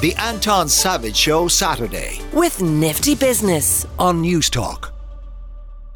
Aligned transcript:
The 0.00 0.14
Anton 0.14 0.66
Savage 0.70 1.14
Show 1.14 1.46
Saturday 1.46 2.22
with 2.32 2.62
Nifty 2.62 3.14
Business 3.14 3.84
on 3.98 4.22
Newstalk. 4.22 4.92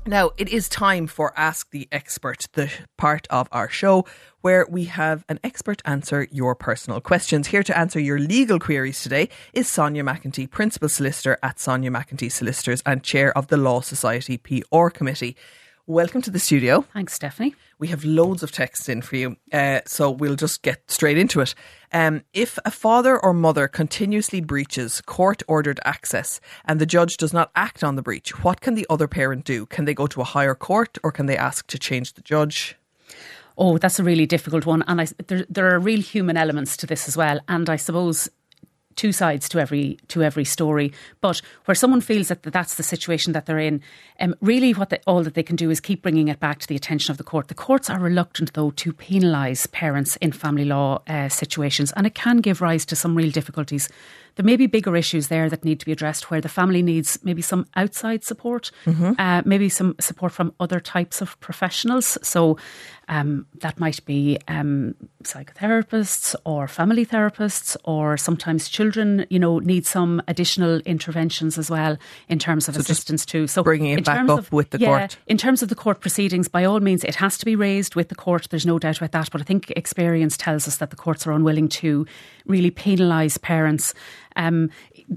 Now, 0.04 0.32
it 0.37 0.50
is 0.50 0.69
time 0.69 1.06
for 1.06 1.32
Ask 1.38 1.71
the 1.71 1.88
Expert, 1.90 2.46
the 2.53 2.71
part 2.98 3.27
of 3.30 3.48
our 3.51 3.71
show 3.71 4.04
where 4.43 4.67
we 4.69 4.85
have 4.85 5.25
an 5.30 5.40
expert 5.43 5.80
answer 5.87 6.29
your 6.30 6.54
personal 6.54 7.01
questions. 7.01 7.46
Here 7.46 7.62
to 7.62 7.79
answer 7.79 7.98
your 7.98 8.19
legal 8.19 8.59
queries 8.59 9.03
today 9.03 9.30
is 9.54 9.69
Sonia 9.69 10.04
McEntee, 10.04 10.50
Principal 10.50 10.90
Solicitor 10.90 11.38
at 11.42 11.58
Sonia 11.58 11.90
McEntee 11.90 12.30
Solicitors 12.30 12.82
and 12.84 13.02
Chair 13.02 13.34
of 13.38 13.46
the 13.46 13.56
Law 13.56 13.80
Society 13.80 14.36
PR 14.36 14.90
Committee. 14.90 15.34
Welcome 15.86 16.20
to 16.23 16.30
the 16.30 16.38
studio. 16.38 16.84
Thanks, 16.92 17.18
Stefanie. 17.18 17.55
We 17.84 17.88
have 17.88 18.06
loads 18.06 18.42
of 18.42 18.51
texts 18.51 18.88
in 18.88 19.02
for 19.02 19.16
you, 19.16 19.37
uh, 19.52 19.80
so 19.84 20.10
we'll 20.10 20.37
just 20.37 20.62
get 20.62 20.91
straight 20.91 21.19
into 21.19 21.42
it. 21.42 21.55
Um, 21.92 22.23
if 22.32 22.59
a 22.64 22.70
father 22.70 23.18
or 23.18 23.34
mother 23.34 23.68
continuously 23.68 24.41
breaches 24.41 25.02
court 25.02 25.42
ordered 25.46 25.80
access 25.84 26.40
and 26.64 26.80
the 26.80 26.86
judge 26.86 27.18
does 27.18 27.34
not 27.34 27.50
act 27.54 27.84
on 27.84 27.96
the 27.96 28.00
breach, 28.00 28.42
what 28.42 28.62
can 28.62 28.74
the 28.74 28.86
other 28.88 29.06
parent 29.06 29.45
do? 29.45 29.66
Can 29.66 29.84
they 29.84 29.92
go 29.92 30.06
to 30.06 30.23
a 30.23 30.24
higher 30.24 30.54
court 30.54 30.96
or 31.02 31.12
can 31.12 31.26
they 31.26 31.36
ask 31.36 31.66
to 31.66 31.78
change 31.78 32.14
the 32.14 32.23
judge? 32.23 32.74
Oh, 33.59 33.76
that's 33.76 33.98
a 33.98 34.02
really 34.02 34.24
difficult 34.24 34.64
one, 34.64 34.82
and 34.87 35.02
I, 35.02 35.06
there 35.26 35.45
there 35.51 35.74
are 35.74 35.78
real 35.78 36.01
human 36.01 36.38
elements 36.38 36.78
to 36.78 36.87
this 36.87 37.06
as 37.06 37.18
well. 37.18 37.38
And 37.48 37.68
I 37.68 37.76
suppose 37.76 38.30
two 38.96 39.12
sides 39.12 39.48
to 39.50 39.58
every 39.58 39.98
to 40.08 40.22
every 40.22 40.44
story. 40.44 40.92
But 41.20 41.40
where 41.64 41.74
someone 41.74 42.00
feels 42.00 42.28
that 42.28 42.42
that's 42.42 42.74
the 42.76 42.82
situation 42.82 43.32
that 43.32 43.46
they're 43.46 43.58
in, 43.58 43.80
um, 44.20 44.34
really 44.40 44.72
what 44.72 45.02
all 45.06 45.22
that 45.22 45.34
they 45.34 45.42
can 45.42 45.56
do 45.56 45.70
is 45.70 45.80
keep 45.80 46.02
bringing 46.02 46.28
it 46.28 46.40
back 46.40 46.58
to 46.60 46.66
the 46.66 46.76
attention 46.76 47.10
of 47.10 47.18
the 47.18 47.24
court. 47.24 47.48
The 47.48 47.54
courts 47.54 47.90
are 47.90 47.98
reluctant, 47.98 48.52
though, 48.54 48.70
to 48.70 48.92
penalise 48.92 49.70
parents 49.70 50.16
in 50.16 50.32
family 50.32 50.64
law 50.64 51.02
uh, 51.06 51.28
situations, 51.28 51.92
and 51.92 52.06
it 52.06 52.14
can 52.14 52.38
give 52.38 52.60
rise 52.60 52.84
to 52.86 52.96
some 52.96 53.14
real 53.14 53.30
difficulties 53.30 53.88
there 54.37 54.45
may 54.45 54.56
be 54.56 54.66
bigger 54.66 54.97
issues 54.97 55.29
there 55.29 55.48
that 55.48 55.65
need 55.65 55.80
to 55.80 55.87
be 55.87 55.93
addressed 55.93 56.30
where 56.30 56.41
the 56.41 56.48
family 56.48 56.82
needs 56.82 57.18
maybe 57.23 57.43
some 57.43 57.66
outside 57.77 58.24
support, 58.24 58.71
mm-hmm. 58.85 59.13
uh, 59.18 59.43
maybe 59.45 59.68
some 59.68 59.95
support 60.01 60.32
from 60.32 60.52
other 60.60 60.80
types 60.80 61.21
of 61.21 61.38
professionals. 61.41 62.18
So 62.23 62.59
um, 63.09 63.46
that 63.60 63.79
might 63.79 64.05
be 64.07 64.39
um, 64.49 64.95
psychotherapists 65.23 66.35
or 66.45 66.67
family 66.67 67.05
therapists, 67.05 67.77
or 67.85 68.17
sometimes 68.17 68.69
children, 68.69 69.27
you 69.31 69.39
know, 69.39 69.59
need 69.59 69.87
some 69.87 70.23
additional 70.27 70.81
interventions 70.81 71.59
as 71.59 71.71
well 71.71 71.98
in 72.29 72.39
terms 72.39 72.69
of 72.69 72.75
so 72.75 72.81
assistance 72.81 73.27
too. 73.27 73.47
So 73.47 73.63
bringing 73.63 73.98
it 73.98 74.05
back 74.05 74.29
up 74.29 74.39
of, 74.39 74.53
with 74.53 74.71
the 74.71 74.79
yeah, 74.79 74.98
court. 74.98 75.19
In 75.27 75.37
terms 75.37 75.63
of 75.63 75.69
the 75.69 75.75
court 75.75 76.01
proceedings, 76.01 76.48
by 76.48 76.65
all 76.65 76.81
means, 76.81 77.05
it 77.05 77.17
has 77.17 77.37
to 77.39 77.45
be 77.45 77.57
raised 77.57 77.95
with 77.95 78.09
the 78.09 78.15
court. 78.15 78.48
There's 78.51 78.67
no 78.67 78.79
doubt 78.79 78.97
about 78.97 79.13
that. 79.13 79.31
But 79.31 79.41
I 79.41 79.45
think 79.45 79.71
experience 79.77 80.37
tells 80.37 80.67
us 80.67 80.79
that 80.79 80.91
the 80.91 80.97
courts 80.97 81.27
are 81.27 81.33
unwilling 81.33 81.69
to 81.69 82.07
really 82.47 82.71
penalise 82.71 83.41
parents 83.41 83.95
um, 84.37 84.71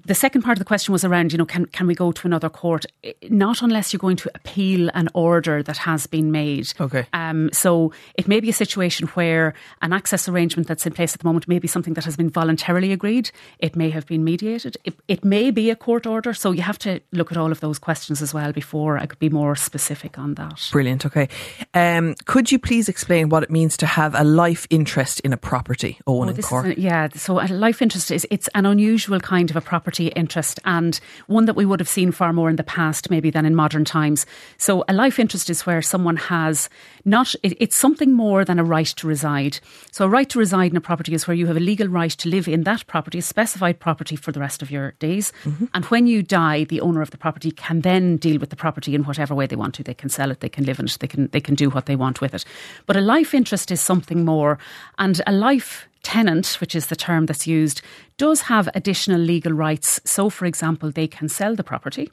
the 0.05 0.15
second 0.15 0.41
part 0.41 0.57
of 0.57 0.59
the 0.59 0.65
question 0.65 0.91
was 0.91 1.03
around, 1.03 1.31
you 1.31 1.37
know, 1.37 1.45
can 1.45 1.65
can 1.65 1.87
we 1.87 1.95
go 1.95 2.11
to 2.11 2.27
another 2.27 2.49
court? 2.49 2.85
Not 3.29 3.61
unless 3.61 3.93
you're 3.93 3.99
going 3.99 4.17
to 4.17 4.31
appeal 4.35 4.89
an 4.93 5.09
order 5.13 5.63
that 5.63 5.77
has 5.77 6.07
been 6.07 6.31
made. 6.31 6.73
Okay. 6.79 7.05
Um, 7.13 7.49
so 7.53 7.91
it 8.15 8.27
may 8.27 8.39
be 8.39 8.49
a 8.49 8.53
situation 8.53 9.07
where 9.09 9.53
an 9.81 9.93
access 9.93 10.27
arrangement 10.27 10.67
that's 10.67 10.85
in 10.85 10.93
place 10.93 11.13
at 11.13 11.21
the 11.21 11.27
moment 11.27 11.47
may 11.47 11.59
be 11.59 11.67
something 11.67 11.93
that 11.95 12.05
has 12.05 12.15
been 12.15 12.29
voluntarily 12.29 12.91
agreed. 12.91 13.31
It 13.59 13.75
may 13.75 13.89
have 13.89 14.05
been 14.05 14.23
mediated. 14.23 14.77
It, 14.83 14.95
it 15.07 15.25
may 15.25 15.51
be 15.51 15.69
a 15.69 15.75
court 15.75 16.05
order. 16.05 16.33
So 16.33 16.51
you 16.51 16.61
have 16.61 16.79
to 16.79 16.99
look 17.11 17.31
at 17.31 17.37
all 17.37 17.51
of 17.51 17.59
those 17.59 17.79
questions 17.79 18.21
as 18.21 18.33
well 18.33 18.51
before 18.51 18.97
I 18.97 19.05
could 19.05 19.19
be 19.19 19.29
more 19.29 19.55
specific 19.55 20.19
on 20.19 20.35
that. 20.35 20.69
Brilliant. 20.71 21.05
Okay. 21.05 21.29
Um, 21.73 22.15
could 22.25 22.51
you 22.51 22.59
please 22.59 22.89
explain 22.89 23.29
what 23.29 23.43
it 23.43 23.49
means 23.49 23.77
to 23.77 23.85
have 23.85 24.13
a 24.15 24.23
life 24.23 24.67
interest 24.69 25.19
in 25.21 25.33
a 25.33 25.37
property, 25.37 25.99
Owen 26.05 26.29
oh, 26.29 26.33
in 26.33 26.41
court? 26.41 26.77
yeah. 26.77 27.07
So 27.15 27.39
a 27.39 27.47
life 27.47 27.81
interest 27.81 28.11
is 28.11 28.27
it's 28.29 28.49
an 28.53 28.65
unusual 28.65 29.06
kind 29.21 29.49
of 29.49 29.55
a 29.55 29.61
property 29.61 29.77
property 29.77 30.07
interest 30.19 30.59
and 30.65 30.99
one 31.27 31.45
that 31.45 31.55
we 31.55 31.65
would 31.65 31.79
have 31.79 31.87
seen 31.87 32.11
far 32.11 32.33
more 32.33 32.49
in 32.49 32.55
the 32.55 32.63
past, 32.63 33.09
maybe 33.09 33.29
than 33.29 33.45
in 33.45 33.55
modern 33.55 33.85
times. 33.85 34.25
So 34.57 34.83
a 34.89 34.93
life 34.93 35.19
interest 35.19 35.49
is 35.49 35.65
where 35.65 35.81
someone 35.81 36.17
has 36.17 36.69
not, 37.05 37.33
it, 37.43 37.55
it's 37.59 37.75
something 37.75 38.11
more 38.11 38.43
than 38.43 38.59
a 38.59 38.63
right 38.63 38.87
to 38.87 39.07
reside. 39.07 39.59
So 39.91 40.05
a 40.05 40.09
right 40.09 40.27
to 40.29 40.39
reside 40.39 40.71
in 40.71 40.77
a 40.77 40.81
property 40.81 41.13
is 41.13 41.27
where 41.27 41.37
you 41.37 41.47
have 41.47 41.57
a 41.57 41.61
legal 41.61 41.87
right 41.87 42.11
to 42.11 42.27
live 42.27 42.47
in 42.47 42.63
that 42.63 42.85
property, 42.87 43.19
a 43.19 43.21
specified 43.21 43.79
property 43.79 44.15
for 44.15 44.31
the 44.31 44.39
rest 44.39 44.61
of 44.61 44.71
your 44.71 44.91
days. 44.99 45.31
Mm-hmm. 45.43 45.65
And 45.73 45.85
when 45.85 46.07
you 46.07 46.21
die, 46.23 46.65
the 46.65 46.81
owner 46.81 47.01
of 47.01 47.11
the 47.11 47.17
property 47.17 47.51
can 47.51 47.81
then 47.81 48.17
deal 48.17 48.39
with 48.39 48.49
the 48.49 48.55
property 48.55 48.93
in 48.93 49.03
whatever 49.03 49.33
way 49.33 49.47
they 49.47 49.55
want 49.55 49.75
to. 49.75 49.83
They 49.83 49.93
can 49.93 50.09
sell 50.09 50.31
it, 50.31 50.39
they 50.39 50.49
can 50.49 50.65
live 50.65 50.79
in 50.79 50.85
it, 50.85 50.97
they 50.99 51.07
can, 51.07 51.27
they 51.27 51.41
can 51.41 51.55
do 51.55 51.69
what 51.69 51.85
they 51.85 51.95
want 51.95 52.19
with 52.19 52.33
it. 52.33 52.45
But 52.87 52.97
a 52.97 53.01
life 53.01 53.33
interest 53.33 53.71
is 53.71 53.79
something 53.79 54.25
more. 54.25 54.57
And 54.97 55.21
a 55.25 55.31
life 55.31 55.87
tenant, 56.07 56.47
which 56.61 56.73
is 56.73 56.87
the 56.87 56.95
term 56.95 57.25
that's 57.25 57.45
used, 57.45 57.81
does 58.17 58.39
have 58.41 58.69
additional 58.73 59.19
legal 59.19 59.51
rights. 59.51 59.99
So, 60.05 60.29
for 60.29 60.45
example, 60.45 60.89
they 60.89 61.07
can 61.07 61.27
sell 61.27 61.53
the 61.53 61.65
property. 61.65 62.09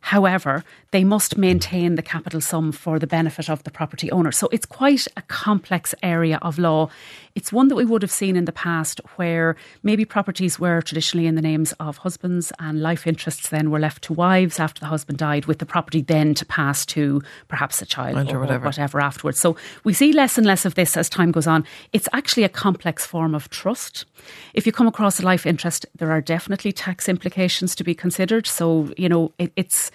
However, 0.00 0.64
they 0.90 1.02
must 1.02 1.38
maintain 1.38 1.94
the 1.94 2.02
capital 2.02 2.40
sum 2.40 2.72
for 2.72 2.98
the 2.98 3.06
benefit 3.06 3.48
of 3.48 3.62
the 3.62 3.70
property 3.70 4.12
owner. 4.12 4.32
So 4.32 4.48
it's 4.52 4.66
quite 4.66 5.06
a 5.16 5.22
complex 5.22 5.94
area 6.02 6.38
of 6.42 6.58
law. 6.58 6.90
It's 7.38 7.52
one 7.52 7.68
that 7.68 7.76
we 7.76 7.84
would 7.84 8.02
have 8.02 8.10
seen 8.10 8.34
in 8.34 8.46
the 8.46 8.52
past 8.52 9.00
where 9.14 9.54
maybe 9.84 10.04
properties 10.04 10.58
were 10.58 10.82
traditionally 10.82 11.28
in 11.28 11.36
the 11.36 11.40
names 11.40 11.72
of 11.78 11.98
husbands 11.98 12.50
and 12.58 12.82
life 12.82 13.06
interests 13.06 13.50
then 13.50 13.70
were 13.70 13.78
left 13.78 14.02
to 14.02 14.12
wives 14.12 14.58
after 14.58 14.80
the 14.80 14.86
husband 14.86 15.18
died, 15.18 15.46
with 15.46 15.60
the 15.60 15.64
property 15.64 16.02
then 16.02 16.34
to 16.34 16.44
pass 16.44 16.84
to 16.86 17.22
perhaps 17.46 17.80
a 17.80 17.86
child 17.86 18.28
or, 18.28 18.38
or 18.38 18.40
whatever. 18.40 18.64
whatever 18.64 19.00
afterwards. 19.00 19.38
So 19.38 19.56
we 19.84 19.92
see 19.92 20.12
less 20.12 20.36
and 20.36 20.48
less 20.48 20.64
of 20.64 20.74
this 20.74 20.96
as 20.96 21.08
time 21.08 21.30
goes 21.30 21.46
on. 21.46 21.64
It's 21.92 22.08
actually 22.12 22.42
a 22.42 22.48
complex 22.48 23.06
form 23.06 23.36
of 23.36 23.48
trust. 23.50 24.04
If 24.52 24.66
you 24.66 24.72
come 24.72 24.88
across 24.88 25.20
a 25.20 25.22
life 25.22 25.46
interest, 25.46 25.86
there 25.94 26.10
are 26.10 26.20
definitely 26.20 26.72
tax 26.72 27.08
implications 27.08 27.76
to 27.76 27.84
be 27.84 27.94
considered. 27.94 28.48
So, 28.48 28.92
you 28.96 29.08
know, 29.08 29.32
it, 29.38 29.52
it's 29.54 29.92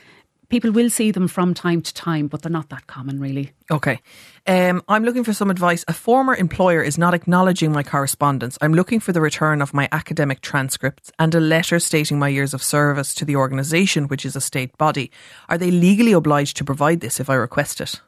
people 0.53 0.72
will 0.72 0.91
see 0.91 1.09
them 1.09 1.28
from 1.28 1.56
time 1.56 1.81
to 1.81 1.91
time, 1.96 2.28
but 2.28 2.44
they're 2.44 2.52
not 2.52 2.69
that 2.69 2.86
common, 2.86 3.19
really. 3.19 3.50
Okay. 3.72 4.00
Um, 4.46 4.84
I'm 4.88 5.03
looking 5.03 5.24
for 5.24 5.34
some 5.34 5.50
advice. 5.50 5.84
A 5.88 5.94
former 5.94 6.36
employer 6.36 6.84
is 6.84 6.96
not 6.96 7.16
acknowledging 7.16 7.72
my 7.72 7.81
correspondence. 7.81 8.59
I'm 8.62 8.75
looking 8.75 9.00
for 9.00 9.12
the 9.13 9.19
return 9.19 9.63
of 9.63 9.74
my 9.74 9.90
academic 9.92 10.42
transcripts 10.42 11.12
and 11.18 11.34
a 11.34 11.40
letter 11.40 11.80
stating 11.80 12.19
my 12.19 12.28
years 12.28 12.53
of 12.53 12.62
service 12.62 13.16
to 13.16 13.25
the 13.25 13.36
organisation, 13.36 14.08
which 14.08 14.28
is 14.28 14.36
a 14.36 14.42
state 14.42 14.78
body. 14.78 15.09
Are 15.50 15.58
they 15.58 15.72
legally 15.72 16.12
obliged 16.12 16.58
to 16.58 16.63
provide 16.63 17.00
this 17.00 17.19
if 17.19 17.31
I 17.31 17.34
request 17.34 17.81
it? 17.81 18.00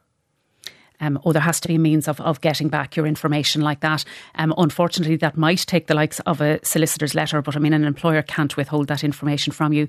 Um, 0.99 1.19
or 1.23 1.33
there 1.33 1.41
has 1.41 1.59
to 1.61 1.67
be 1.67 1.75
a 1.75 1.79
means 1.79 2.07
of, 2.07 2.21
of 2.21 2.41
getting 2.41 2.69
back 2.69 2.95
your 2.95 3.05
information 3.05 3.61
like 3.61 3.81
that. 3.81 4.05
Um, 4.35 4.53
unfortunately, 4.57 5.17
that 5.17 5.37
might 5.37 5.59
take 5.59 5.87
the 5.87 5.93
likes 5.93 6.19
of 6.21 6.41
a 6.41 6.59
solicitor's 6.63 7.15
letter, 7.15 7.41
but 7.41 7.55
I 7.55 7.59
mean, 7.59 7.73
an 7.73 7.83
employer 7.83 8.21
can't 8.21 8.55
withhold 8.55 8.87
that 8.87 9.03
information 9.03 9.51
from 9.51 9.73
you. 9.73 9.87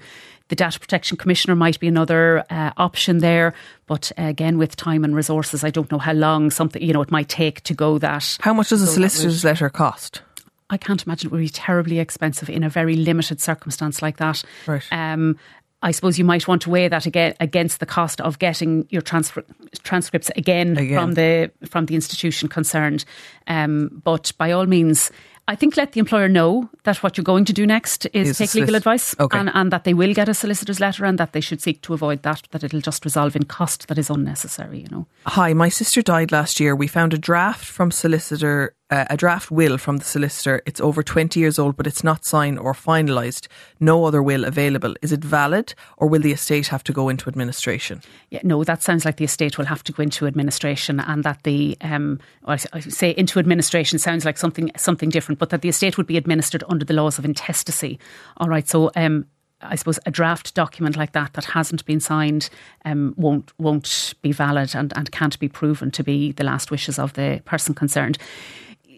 The 0.48 0.56
Data 0.56 0.78
Protection 0.78 1.16
Commissioner 1.16 1.56
might 1.56 1.80
be 1.80 1.88
another 1.88 2.44
uh, 2.50 2.72
option 2.76 3.18
there, 3.18 3.54
but 3.86 4.12
uh, 4.18 4.22
again, 4.22 4.58
with 4.58 4.76
time 4.76 5.04
and 5.04 5.14
resources, 5.14 5.64
I 5.64 5.70
don't 5.70 5.90
know 5.90 5.98
how 5.98 6.12
long 6.12 6.50
something 6.50 6.82
you 6.82 6.92
know 6.92 7.02
it 7.02 7.10
might 7.10 7.28
take 7.28 7.62
to 7.62 7.74
go 7.74 7.98
that. 7.98 8.38
How 8.40 8.54
much 8.54 8.68
does 8.68 8.82
a 8.82 8.86
solicitor's 8.86 9.44
letter 9.44 9.68
cost? 9.68 10.22
I 10.68 10.76
can't 10.76 11.04
imagine 11.04 11.28
it 11.28 11.32
would 11.32 11.40
be 11.40 11.48
terribly 11.48 12.00
expensive 12.00 12.50
in 12.50 12.64
a 12.64 12.68
very 12.68 12.96
limited 12.96 13.40
circumstance 13.40 14.02
like 14.02 14.16
that. 14.16 14.42
Right. 14.66 14.82
Um, 14.90 15.38
I 15.82 15.90
suppose 15.90 16.18
you 16.18 16.24
might 16.24 16.48
want 16.48 16.62
to 16.62 16.70
weigh 16.70 16.88
that 16.88 17.06
again 17.06 17.34
against 17.38 17.80
the 17.80 17.86
cost 17.86 18.20
of 18.20 18.38
getting 18.38 18.86
your 18.90 19.02
transfer, 19.02 19.44
transcripts 19.82 20.30
again, 20.34 20.76
again, 20.76 20.98
from 20.98 21.14
the 21.14 21.50
from 21.68 21.86
the 21.86 21.94
institution 21.94 22.48
concerned. 22.48 23.04
Um, 23.46 24.00
but 24.02 24.32
by 24.38 24.52
all 24.52 24.66
means, 24.66 25.10
I 25.48 25.54
think 25.54 25.76
let 25.76 25.92
the 25.92 26.00
employer 26.00 26.28
know 26.28 26.68
that 26.82 27.02
what 27.04 27.16
you're 27.16 27.24
going 27.24 27.44
to 27.44 27.52
do 27.52 27.66
next 27.66 28.06
is, 28.12 28.30
is 28.30 28.38
take 28.38 28.54
legal 28.54 28.74
advice 28.74 29.14
okay. 29.20 29.38
and, 29.38 29.48
and, 29.54 29.70
that 29.70 29.84
they 29.84 29.94
will 29.94 30.12
get 30.12 30.28
a 30.28 30.34
solicitor's 30.34 30.80
letter 30.80 31.04
and 31.04 31.18
that 31.18 31.32
they 31.32 31.40
should 31.40 31.60
seek 31.60 31.82
to 31.82 31.94
avoid 31.94 32.22
that, 32.22 32.42
that 32.50 32.64
it'll 32.64 32.80
just 32.80 33.04
resolve 33.04 33.36
in 33.36 33.44
cost 33.44 33.86
that 33.86 33.96
is 33.96 34.10
unnecessary, 34.10 34.80
you 34.80 34.88
know. 34.90 35.06
Hi, 35.26 35.52
my 35.52 35.68
sister 35.68 36.02
died 36.02 36.32
last 36.32 36.58
year. 36.58 36.74
We 36.74 36.88
found 36.88 37.14
a 37.14 37.18
draft 37.18 37.64
from 37.64 37.92
solicitor 37.92 38.74
uh, 38.90 39.04
a 39.10 39.16
draft 39.16 39.50
will 39.50 39.78
from 39.78 39.96
the 39.96 40.04
solicitor. 40.04 40.62
It's 40.64 40.80
over 40.80 41.02
20 41.02 41.40
years 41.40 41.58
old, 41.58 41.76
but 41.76 41.86
it's 41.86 42.04
not 42.04 42.24
signed 42.24 42.58
or 42.58 42.72
finalised. 42.72 43.48
No 43.80 44.04
other 44.04 44.22
will 44.22 44.44
available. 44.44 44.94
Is 45.02 45.12
it 45.12 45.24
valid 45.24 45.74
or 45.96 46.06
will 46.08 46.20
the 46.20 46.32
estate 46.32 46.68
have 46.68 46.84
to 46.84 46.92
go 46.92 47.08
into 47.08 47.28
administration? 47.28 48.00
Yeah, 48.30 48.40
no, 48.44 48.62
that 48.64 48.82
sounds 48.82 49.04
like 49.04 49.16
the 49.16 49.24
estate 49.24 49.58
will 49.58 49.64
have 49.64 49.82
to 49.84 49.92
go 49.92 50.02
into 50.02 50.26
administration 50.26 51.00
and 51.00 51.24
that 51.24 51.42
the, 51.42 51.76
um, 51.80 52.20
I 52.44 52.56
say 52.56 53.10
into 53.16 53.38
administration 53.38 53.98
sounds 53.98 54.24
like 54.24 54.38
something, 54.38 54.70
something 54.76 55.08
different, 55.08 55.40
but 55.40 55.50
that 55.50 55.62
the 55.62 55.68
estate 55.68 55.96
would 55.96 56.06
be 56.06 56.16
administered 56.16 56.62
under 56.68 56.84
the 56.84 56.94
laws 56.94 57.18
of 57.18 57.24
intestacy. 57.24 57.98
All 58.36 58.48
right, 58.48 58.68
so 58.68 58.92
um, 58.94 59.26
I 59.62 59.74
suppose 59.74 59.98
a 60.06 60.12
draft 60.12 60.54
document 60.54 60.96
like 60.96 61.12
that 61.12 61.32
that 61.32 61.46
hasn't 61.46 61.84
been 61.86 61.98
signed 61.98 62.50
um, 62.84 63.14
won't 63.16 63.52
won't 63.58 64.14
be 64.22 64.30
valid 64.30 64.74
and, 64.74 64.92
and 64.96 65.10
can't 65.10 65.38
be 65.38 65.48
proven 65.48 65.90
to 65.92 66.04
be 66.04 66.32
the 66.32 66.44
last 66.44 66.70
wishes 66.70 66.98
of 66.98 67.14
the 67.14 67.40
person 67.46 67.74
concerned 67.74 68.18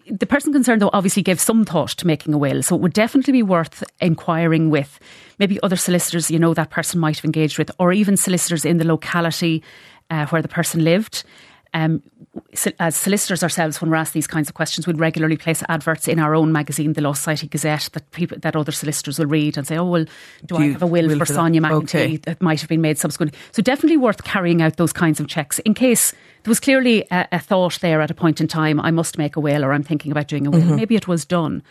the 0.09 0.25
person 0.25 0.53
concerned, 0.53 0.81
though, 0.81 0.89
obviously 0.93 1.23
gave 1.23 1.39
some 1.39 1.65
thought 1.65 1.89
to 1.89 2.07
making 2.07 2.33
a 2.33 2.37
will. 2.37 2.63
So 2.63 2.75
it 2.75 2.81
would 2.81 2.93
definitely 2.93 3.33
be 3.33 3.43
worth 3.43 3.83
inquiring 3.99 4.69
with 4.69 4.99
maybe 5.37 5.59
other 5.63 5.75
solicitors 5.75 6.29
you 6.29 6.39
know 6.39 6.53
that 6.53 6.69
person 6.69 6.99
might 6.99 7.17
have 7.17 7.25
engaged 7.25 7.57
with, 7.57 7.71
or 7.79 7.93
even 7.93 8.17
solicitors 8.17 8.65
in 8.65 8.77
the 8.77 8.85
locality 8.85 9.63
uh, 10.09 10.25
where 10.27 10.41
the 10.41 10.47
person 10.47 10.83
lived. 10.83 11.23
Um, 11.73 12.01
as 12.79 12.95
solicitors 12.95 13.43
ourselves, 13.43 13.81
when 13.81 13.89
we're 13.89 13.97
asked 13.97 14.13
these 14.13 14.27
kinds 14.27 14.49
of 14.49 14.55
questions, 14.55 14.85
we'd 14.85 14.99
regularly 14.99 15.37
place 15.37 15.63
adverts 15.67 16.07
in 16.07 16.19
our 16.19 16.35
own 16.35 16.51
magazine, 16.51 16.93
the 16.93 17.01
Law 17.01 17.13
Society 17.13 17.47
Gazette, 17.47 17.89
that 17.93 18.09
people 18.11 18.37
that 18.39 18.55
other 18.55 18.71
solicitors 18.71 19.19
will 19.19 19.25
read 19.25 19.57
and 19.57 19.65
say, 19.65 19.77
"Oh 19.77 19.85
well, 19.85 20.05
do, 20.45 20.55
do 20.55 20.57
I 20.57 20.67
have 20.67 20.81
a 20.81 20.87
will, 20.87 21.07
will 21.07 21.17
for, 21.17 21.25
Sonia 21.25 21.61
McEntee 21.61 21.83
okay. 21.83 22.17
that 22.17 22.41
might 22.41 22.59
have 22.59 22.69
been 22.69 22.81
made 22.81 22.97
subsequently?" 22.97 23.37
So 23.51 23.61
definitely 23.61 23.97
worth 23.97 24.23
carrying 24.23 24.61
out 24.61 24.77
those 24.77 24.93
kinds 24.93 25.19
of 25.19 25.27
checks 25.27 25.59
in 25.59 25.73
case 25.73 26.11
there 26.43 26.51
was 26.51 26.59
clearly 26.59 27.05
a, 27.11 27.27
a 27.31 27.39
thought 27.39 27.79
there 27.81 28.01
at 28.01 28.11
a 28.11 28.15
point 28.15 28.39
in 28.39 28.47
time. 28.47 28.79
I 28.79 28.91
must 28.91 29.17
make 29.17 29.35
a 29.35 29.39
will, 29.39 29.63
or 29.63 29.73
I'm 29.73 29.83
thinking 29.83 30.11
about 30.11 30.27
doing 30.27 30.47
a 30.47 30.51
will. 30.51 30.61
Mm-hmm. 30.61 30.75
Maybe 30.75 30.95
it 30.95 31.07
was 31.07 31.25
done, 31.25 31.63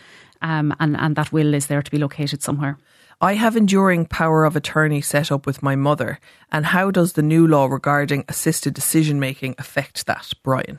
um, 0.42 0.74
and 0.80 0.96
and 0.96 1.16
that 1.16 1.32
will 1.32 1.54
is 1.54 1.66
there 1.66 1.82
to 1.82 1.90
be 1.90 1.98
located 1.98 2.42
somewhere. 2.42 2.78
I 3.20 3.34
have 3.34 3.56
enduring 3.56 4.06
power 4.06 4.44
of 4.44 4.54
attorney 4.54 5.00
set 5.00 5.32
up 5.32 5.44
with 5.44 5.60
my 5.60 5.74
mother. 5.74 6.20
And 6.52 6.66
how 6.66 6.92
does 6.92 7.14
the 7.14 7.22
new 7.22 7.48
law 7.48 7.66
regarding 7.66 8.24
assisted 8.28 8.74
decision 8.74 9.18
making 9.18 9.56
affect 9.58 10.06
that, 10.06 10.32
Brian? 10.44 10.78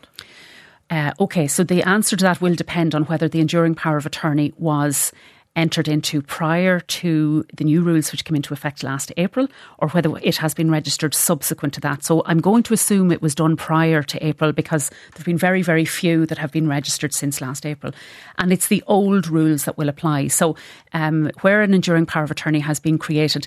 Uh, 0.89 1.11
okay, 1.19 1.47
so 1.47 1.63
the 1.65 1.83
answer 1.83 2.15
to 2.15 2.23
that 2.23 2.39
will 2.41 2.55
depend 2.55 2.95
on 2.95 3.03
whether 3.03 3.27
the 3.27 3.41
enduring 3.41 3.75
power 3.75 3.97
of 3.97 4.05
attorney 4.05 4.53
was 4.57 5.11
entered 5.59 5.89
into 5.89 6.21
prior 6.21 6.79
to 6.79 7.45
the 7.53 7.65
new 7.65 7.81
rules 7.81 8.13
which 8.13 8.23
came 8.23 8.37
into 8.37 8.53
effect 8.53 8.81
last 8.81 9.11
April 9.17 9.45
or 9.79 9.89
whether 9.89 10.17
it 10.19 10.37
has 10.37 10.53
been 10.53 10.71
registered 10.71 11.13
subsequent 11.13 11.73
to 11.73 11.81
that. 11.81 12.01
So 12.01 12.23
I'm 12.25 12.39
going 12.39 12.63
to 12.63 12.73
assume 12.73 13.11
it 13.11 13.21
was 13.21 13.35
done 13.35 13.57
prior 13.57 14.01
to 14.01 14.25
April 14.25 14.53
because 14.53 14.89
there've 15.13 15.25
been 15.25 15.37
very, 15.37 15.61
very 15.61 15.83
few 15.83 16.25
that 16.27 16.37
have 16.37 16.53
been 16.53 16.69
registered 16.69 17.13
since 17.13 17.41
last 17.41 17.65
April. 17.65 17.91
And 18.37 18.53
it's 18.53 18.69
the 18.69 18.81
old 18.87 19.27
rules 19.27 19.65
that 19.65 19.77
will 19.77 19.89
apply. 19.89 20.29
So 20.29 20.55
um, 20.93 21.29
where 21.41 21.61
an 21.61 21.73
enduring 21.73 22.05
power 22.05 22.23
of 22.23 22.31
attorney 22.31 22.61
has 22.61 22.79
been 22.79 22.97
created, 22.97 23.45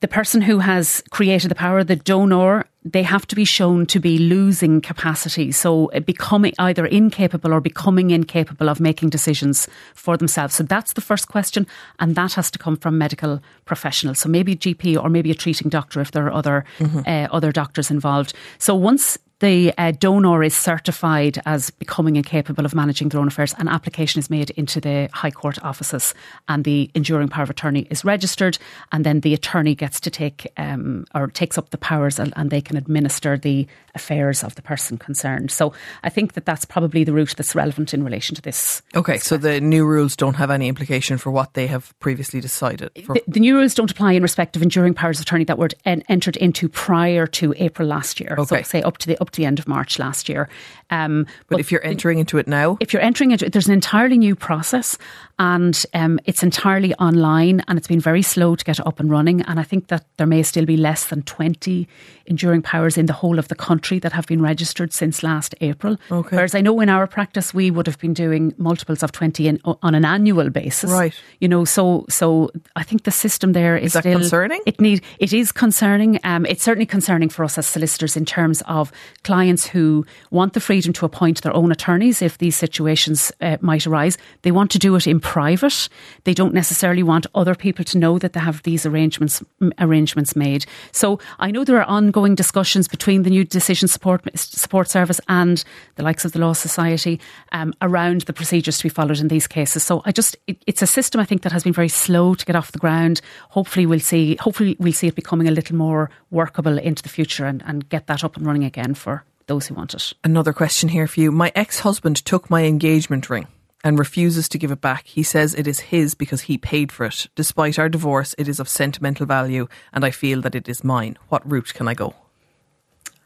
the 0.00 0.08
person 0.08 0.40
who 0.40 0.58
has 0.58 1.02
created 1.10 1.50
the 1.50 1.54
power, 1.54 1.84
the 1.84 1.96
donor, 1.96 2.66
they 2.84 3.02
have 3.02 3.26
to 3.26 3.36
be 3.36 3.44
shown 3.44 3.84
to 3.86 4.00
be 4.00 4.18
losing 4.18 4.80
capacity. 4.80 5.52
So 5.52 5.90
uh, 5.92 6.00
becoming 6.00 6.54
either 6.58 6.86
incapable 6.86 7.52
or 7.52 7.60
becoming 7.60 8.10
incapable 8.10 8.70
of 8.70 8.80
making 8.80 9.10
decisions 9.10 9.68
for 9.94 10.16
themselves. 10.16 10.54
So 10.54 10.62
that's 10.62 10.94
the 10.94 11.02
first 11.02 11.28
question. 11.28 11.66
And 11.98 12.14
that 12.14 12.32
has 12.32 12.50
to 12.52 12.58
come 12.58 12.76
from 12.76 12.96
medical 12.96 13.42
professionals. 13.66 14.20
So 14.20 14.30
maybe 14.30 14.52
a 14.52 14.56
GP 14.56 15.02
or 15.02 15.10
maybe 15.10 15.30
a 15.30 15.34
treating 15.34 15.68
doctor 15.68 16.00
if 16.00 16.12
there 16.12 16.26
are 16.26 16.32
other, 16.32 16.64
mm-hmm. 16.78 17.00
uh, 17.06 17.28
other 17.30 17.52
doctors 17.52 17.90
involved. 17.90 18.32
So 18.58 18.74
once 18.74 19.18
the 19.40 19.72
uh, 19.78 19.92
donor 19.92 20.42
is 20.44 20.54
certified 20.54 21.40
as 21.46 21.70
becoming 21.70 22.16
incapable 22.16 22.64
of 22.64 22.74
managing 22.74 23.08
their 23.08 23.20
own 23.20 23.28
affairs, 23.28 23.54
an 23.58 23.68
application 23.68 24.18
is 24.18 24.30
made 24.30 24.50
into 24.50 24.80
the 24.80 25.08
High 25.12 25.30
Court 25.30 25.58
offices 25.64 26.14
and 26.48 26.64
the 26.64 26.90
enduring 26.94 27.28
power 27.28 27.44
of 27.44 27.50
attorney 27.50 27.86
is 27.90 28.04
registered 28.04 28.58
and 28.92 29.04
then 29.04 29.20
the 29.20 29.34
attorney 29.34 29.74
gets 29.74 29.98
to 30.00 30.10
take 30.10 30.46
um, 30.56 31.06
or 31.14 31.28
takes 31.28 31.56
up 31.56 31.70
the 31.70 31.78
powers 31.78 32.18
and, 32.18 32.32
and, 32.36 32.50
they 32.50 32.60
can 32.60 32.76
administer 32.76 33.38
the 33.38 33.66
affairs 33.94 34.42
of 34.42 34.56
the 34.56 34.62
person 34.62 34.98
concerned. 34.98 35.50
So 35.52 35.72
I 36.02 36.10
think 36.10 36.32
that 36.32 36.44
that's 36.44 36.64
probably 36.64 37.04
the 37.04 37.12
route 37.12 37.34
that's 37.36 37.54
relevant 37.54 37.94
in 37.94 38.02
relation 38.02 38.34
to 38.34 38.42
this. 38.42 38.82
Okay, 38.94 39.18
so 39.18 39.36
the 39.36 39.60
new 39.60 39.86
rules 39.86 40.16
don't 40.16 40.34
have 40.34 40.50
any 40.50 40.68
implication 40.68 41.16
for 41.16 41.30
what 41.30 41.54
they 41.54 41.68
have 41.68 41.96
previously 42.00 42.40
decided? 42.40 42.90
The, 42.94 43.22
the, 43.26 43.40
new 43.40 43.56
rules 43.56 43.74
don't 43.74 43.90
apply 43.90 44.12
in 44.12 44.22
respect 44.22 44.56
of 44.56 44.62
enduring 44.62 44.94
powers 44.94 45.18
of 45.18 45.22
attorney 45.22 45.44
that 45.44 45.58
were 45.58 45.68
en- 45.84 46.02
entered 46.08 46.36
into 46.36 46.68
prior 46.68 47.26
to 47.28 47.54
April 47.56 47.86
last 47.86 48.18
year. 48.18 48.34
Okay. 48.36 48.62
So 48.62 48.62
say 48.62 48.82
up 48.82 48.98
to 48.98 49.06
the 49.06 49.20
up 49.20 49.29
to 49.32 49.36
the 49.36 49.46
end 49.46 49.58
of 49.58 49.68
March 49.68 49.98
last 49.98 50.28
year. 50.28 50.48
Um, 50.90 51.24
but, 51.48 51.56
but, 51.56 51.60
if 51.60 51.70
you're 51.70 51.84
entering 51.84 52.18
into 52.18 52.38
it 52.38 52.48
now, 52.48 52.76
if 52.80 52.92
you're 52.92 53.02
entering 53.02 53.30
into 53.30 53.46
it, 53.46 53.52
there's 53.52 53.68
an 53.68 53.72
entirely 53.72 54.18
new 54.18 54.34
process, 54.34 54.98
and 55.38 55.84
um, 55.94 56.18
it's 56.24 56.42
entirely 56.42 56.94
online, 56.94 57.62
and 57.68 57.78
it's 57.78 57.88
been 57.88 58.00
very 58.00 58.22
slow 58.22 58.56
to 58.56 58.64
get 58.64 58.84
up 58.84 58.98
and 58.98 59.10
running. 59.10 59.42
And 59.42 59.60
I 59.60 59.62
think 59.62 59.88
that 59.88 60.04
there 60.16 60.26
may 60.26 60.42
still 60.42 60.66
be 60.66 60.76
less 60.76 61.06
than 61.06 61.22
20 61.22 61.88
enduring 62.26 62.62
powers 62.62 62.96
in 62.96 63.06
the 63.06 63.12
whole 63.12 63.38
of 63.38 63.48
the 63.48 63.54
country 63.54 63.98
that 63.98 64.12
have 64.12 64.26
been 64.26 64.40
registered 64.40 64.92
since 64.92 65.22
last 65.22 65.54
April. 65.60 65.96
Okay. 66.10 66.36
Whereas 66.36 66.54
I 66.54 66.60
know 66.60 66.80
in 66.80 66.88
our 66.88 67.06
practice 67.06 67.52
we 67.52 67.70
would 67.70 67.86
have 67.86 67.98
been 67.98 68.14
doing 68.14 68.54
multiples 68.56 69.02
of 69.02 69.12
20 69.12 69.48
in, 69.48 69.60
on 69.64 69.94
an 69.94 70.04
annual 70.04 70.50
basis. 70.50 70.90
Right. 70.90 71.14
You 71.40 71.48
know, 71.48 71.64
so 71.64 72.06
so 72.08 72.50
I 72.76 72.82
think 72.82 73.02
the 73.04 73.10
system 73.10 73.52
there 73.52 73.76
is, 73.76 73.86
is 73.86 73.92
that 73.94 74.02
still 74.02 74.18
concerning. 74.18 74.60
It 74.66 74.80
need 74.80 75.02
it 75.18 75.32
is 75.32 75.52
concerning. 75.52 76.20
Um, 76.24 76.46
it's 76.46 76.62
certainly 76.62 76.86
concerning 76.86 77.28
for 77.28 77.44
us 77.44 77.58
as 77.58 77.66
solicitors 77.66 78.16
in 78.16 78.24
terms 78.24 78.62
of 78.66 78.92
clients 79.22 79.66
who 79.66 80.04
want 80.30 80.54
the 80.54 80.60
freedom 80.60 80.92
to 80.94 81.04
appoint 81.04 81.42
their 81.42 81.54
own 81.54 81.70
attorneys 81.70 82.22
if 82.22 82.38
these 82.38 82.56
situations 82.56 83.30
uh, 83.40 83.58
might 83.60 83.86
arise. 83.86 84.16
They 84.42 84.50
want 84.50 84.70
to 84.72 84.78
do 84.78 84.94
it 84.96 85.06
in 85.06 85.20
private. 85.20 85.88
They 86.24 86.34
don't 86.34 86.54
necessarily 86.54 87.02
want 87.02 87.26
other 87.34 87.54
people 87.54 87.84
to 87.86 87.98
know 87.98 88.18
that 88.18 88.32
they 88.32 88.40
have 88.40 88.62
these 88.62 88.86
arrangements 88.86 89.42
arrangements 89.78 90.34
made. 90.34 90.64
So 90.92 91.18
I 91.38 91.50
know 91.50 91.64
there 91.64 91.80
are 91.80 91.84
ongoing 91.84 92.34
discussions 92.34 92.88
between 92.88 93.22
the 93.22 93.30
new 93.30 93.44
decision 93.44 93.88
support 93.88 94.22
support 94.36 94.88
service 94.88 95.20
and 95.28 95.62
the 95.96 96.02
likes 96.02 96.24
of 96.24 96.32
the 96.32 96.38
Law 96.38 96.54
Society 96.54 97.20
um, 97.52 97.74
around 97.82 98.22
the 98.22 98.32
procedures 98.32 98.78
to 98.78 98.84
be 98.84 98.88
followed 98.88 99.18
in 99.18 99.28
these 99.28 99.46
cases. 99.46 99.82
So 99.82 100.02
I 100.04 100.12
just 100.12 100.36
it, 100.46 100.62
it's 100.66 100.82
a 100.82 100.86
system 100.86 101.20
I 101.20 101.24
think 101.24 101.42
that 101.42 101.52
has 101.52 101.64
been 101.64 101.72
very 101.72 101.88
slow 101.88 102.34
to 102.34 102.46
get 102.46 102.56
off 102.56 102.72
the 102.72 102.78
ground. 102.78 103.20
Hopefully 103.50 103.86
we'll 103.86 104.00
see 104.00 104.36
hopefully 104.36 104.76
we'll 104.78 104.92
see 104.92 105.08
it 105.08 105.14
becoming 105.14 105.48
a 105.48 105.52
little 105.52 105.76
more 105.76 106.10
workable 106.30 106.78
into 106.78 107.02
the 107.02 107.08
future 107.08 107.44
and, 107.44 107.62
and 107.66 107.88
get 107.88 108.06
that 108.06 108.24
up 108.24 108.36
and 108.36 108.46
running 108.46 108.64
again 108.64 108.94
for 108.94 109.09
those 109.50 109.66
who 109.66 109.74
want 109.74 109.94
it. 109.94 110.12
Another 110.22 110.52
question 110.52 110.88
here 110.88 111.08
for 111.08 111.20
you. 111.20 111.32
My 111.32 111.50
ex 111.56 111.80
husband 111.80 112.24
took 112.24 112.48
my 112.48 112.62
engagement 112.64 113.28
ring 113.28 113.48
and 113.82 113.98
refuses 113.98 114.48
to 114.48 114.58
give 114.58 114.70
it 114.70 114.80
back. 114.80 115.06
He 115.06 115.24
says 115.24 115.54
it 115.54 115.66
is 115.66 115.80
his 115.80 116.14
because 116.14 116.42
he 116.42 116.56
paid 116.56 116.92
for 116.92 117.06
it. 117.06 117.26
Despite 117.34 117.76
our 117.78 117.88
divorce, 117.88 118.32
it 118.38 118.46
is 118.46 118.60
of 118.60 118.68
sentimental 118.68 119.26
value 119.26 119.66
and 119.92 120.04
I 120.04 120.12
feel 120.12 120.40
that 120.42 120.54
it 120.54 120.68
is 120.68 120.84
mine. 120.84 121.18
What 121.30 121.50
route 121.50 121.74
can 121.74 121.88
I 121.88 121.94
go? 121.94 122.14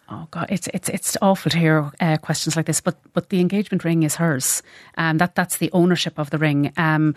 Oh 0.08 0.26
God, 0.30 0.46
it's 0.48 0.68
it's 0.68 0.88
it's 0.88 1.16
awful 1.20 1.50
to 1.50 1.58
hear 1.58 1.90
uh, 2.00 2.16
questions 2.18 2.56
like 2.56 2.66
this. 2.66 2.80
But 2.80 2.96
but 3.12 3.28
the 3.28 3.40
engagement 3.40 3.84
ring 3.84 4.02
is 4.02 4.16
hers, 4.16 4.62
and 4.96 5.14
um, 5.14 5.18
that 5.18 5.34
that's 5.34 5.56
the 5.56 5.70
ownership 5.72 6.18
of 6.18 6.28
the 6.30 6.38
ring. 6.38 6.72
Um, 6.76 7.14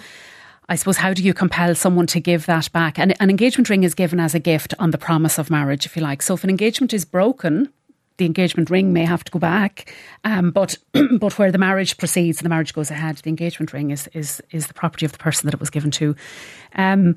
I 0.69 0.75
suppose 0.75 0.97
how 0.97 1.13
do 1.13 1.23
you 1.23 1.33
compel 1.33 1.75
someone 1.75 2.07
to 2.07 2.19
give 2.19 2.45
that 2.45 2.71
back? 2.71 2.99
And 2.99 3.13
an 3.21 3.29
engagement 3.29 3.69
ring 3.69 3.83
is 3.83 3.93
given 3.93 4.19
as 4.19 4.35
a 4.35 4.39
gift 4.39 4.73
on 4.79 4.91
the 4.91 4.97
promise 4.97 5.37
of 5.37 5.49
marriage, 5.49 5.85
if 5.85 5.95
you 5.95 6.01
like. 6.01 6.21
So 6.21 6.33
if 6.33 6.43
an 6.43 6.49
engagement 6.49 6.93
is 6.93 7.05
broken, 7.05 7.71
the 8.17 8.25
engagement 8.25 8.69
ring 8.69 8.93
may 8.93 9.05
have 9.05 9.23
to 9.23 9.31
go 9.31 9.39
back, 9.39 9.93
um, 10.23 10.51
but 10.51 10.77
but 11.19 11.37
where 11.37 11.51
the 11.51 11.57
marriage 11.57 11.97
proceeds 11.97 12.39
and 12.39 12.45
the 12.45 12.49
marriage 12.49 12.73
goes 12.73 12.91
ahead, 12.91 13.17
the 13.17 13.29
engagement 13.29 13.73
ring 13.73 13.91
is 13.91 14.07
is 14.13 14.41
is 14.51 14.67
the 14.67 14.73
property 14.73 15.05
of 15.05 15.11
the 15.11 15.17
person 15.17 15.47
that 15.47 15.53
it 15.53 15.59
was 15.59 15.69
given 15.69 15.91
to. 15.91 16.15
Um, 16.75 17.15